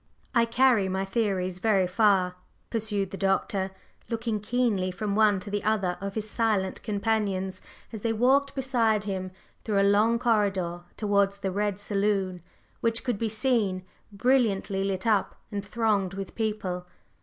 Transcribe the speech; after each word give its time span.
I 0.33 0.45
carry 0.45 0.89
my 0.89 1.05
theories 1.05 1.59
very 1.59 1.85
far," 1.85 2.33
pursued 2.71 3.11
the 3.11 3.17
Doctor, 3.17 3.69
looking 4.09 4.39
keenly 4.39 4.89
from 4.89 5.13
one 5.15 5.39
to 5.41 5.51
the 5.51 5.63
other 5.63 5.95
of 6.01 6.15
his 6.15 6.27
silent 6.27 6.81
companions 6.81 7.61
as 7.93 8.01
they 8.01 8.11
walked 8.11 8.55
beside 8.55 9.03
him 9.03 9.29
through 9.63 9.79
a 9.79 9.83
long 9.85 10.17
corridor 10.17 10.81
towards 10.97 11.37
the 11.37 11.51
Red 11.51 11.77
Saloon, 11.77 12.41
which 12.79 13.03
could 13.03 13.19
be 13.19 13.29
seen, 13.29 13.83
brilliantly 14.11 14.83
lit 14.83 15.05
up 15.05 15.35
and 15.51 15.63
thronged 15.63 16.15
with 16.15 16.33
people. 16.33 16.87